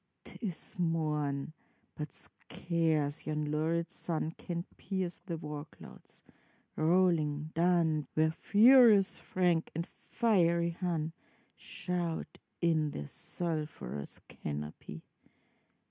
[0.23, 1.53] 'T is morn,
[1.93, 6.23] but scarce yon lurid sun Can pierce the war clouds,
[6.75, 11.13] rolling dun, Where furious Frank and fiery Hun
[11.55, 15.03] Shout in their sulphurous canopy.